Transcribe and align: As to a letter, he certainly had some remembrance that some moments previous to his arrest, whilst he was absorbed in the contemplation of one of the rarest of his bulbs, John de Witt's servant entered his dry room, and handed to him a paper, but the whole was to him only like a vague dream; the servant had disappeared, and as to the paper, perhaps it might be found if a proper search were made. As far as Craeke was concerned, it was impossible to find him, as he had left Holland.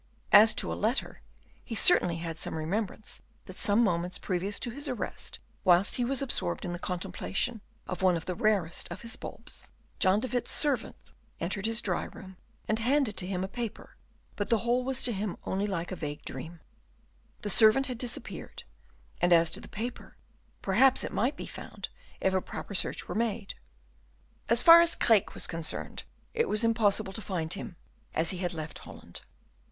As 0.31 0.55
to 0.55 0.73
a 0.73 0.73
letter, 0.73 1.21
he 1.63 1.75
certainly 1.75 2.15
had 2.15 2.39
some 2.39 2.55
remembrance 2.55 3.21
that 3.45 3.55
some 3.59 3.83
moments 3.83 4.17
previous 4.17 4.59
to 4.61 4.71
his 4.71 4.89
arrest, 4.89 5.37
whilst 5.63 5.97
he 5.97 6.03
was 6.05 6.23
absorbed 6.23 6.65
in 6.65 6.73
the 6.73 6.79
contemplation 6.79 7.61
of 7.85 8.01
one 8.01 8.17
of 8.17 8.25
the 8.25 8.33
rarest 8.33 8.87
of 8.89 9.03
his 9.03 9.15
bulbs, 9.15 9.71
John 9.99 10.19
de 10.19 10.27
Witt's 10.27 10.51
servant 10.51 11.11
entered 11.39 11.67
his 11.67 11.83
dry 11.83 12.05
room, 12.05 12.37
and 12.67 12.79
handed 12.79 13.15
to 13.17 13.27
him 13.27 13.43
a 13.43 13.47
paper, 13.47 13.95
but 14.35 14.49
the 14.49 14.57
whole 14.65 14.83
was 14.83 15.03
to 15.03 15.11
him 15.13 15.37
only 15.45 15.67
like 15.67 15.91
a 15.91 15.95
vague 15.95 16.23
dream; 16.25 16.61
the 17.43 17.49
servant 17.51 17.85
had 17.85 17.99
disappeared, 17.99 18.63
and 19.21 19.31
as 19.31 19.51
to 19.51 19.59
the 19.59 19.67
paper, 19.69 20.17
perhaps 20.63 21.03
it 21.03 21.13
might 21.13 21.35
be 21.37 21.45
found 21.45 21.89
if 22.19 22.33
a 22.33 22.41
proper 22.41 22.73
search 22.73 23.07
were 23.07 23.13
made. 23.13 23.53
As 24.49 24.63
far 24.63 24.81
as 24.81 24.95
Craeke 24.95 25.35
was 25.35 25.45
concerned, 25.45 26.05
it 26.33 26.49
was 26.49 26.63
impossible 26.63 27.13
to 27.13 27.21
find 27.21 27.53
him, 27.53 27.75
as 28.15 28.31
he 28.31 28.39
had 28.39 28.55
left 28.55 28.79
Holland. 28.79 29.21